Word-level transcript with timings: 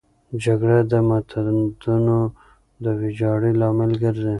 جګړه 0.43 0.77
د 0.91 0.93
تمدنونو 1.29 2.17
د 2.83 2.85
ویجاړۍ 2.99 3.51
لامل 3.61 3.91
ګرځي. 4.03 4.29